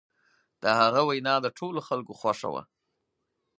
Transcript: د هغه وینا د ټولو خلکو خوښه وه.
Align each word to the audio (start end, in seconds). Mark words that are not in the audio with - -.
د 0.61 0.63
هغه 0.79 1.01
وینا 1.09 1.35
د 1.41 1.47
ټولو 1.57 1.79
خلکو 1.87 2.13
خوښه 2.19 2.49
وه. 2.53 2.63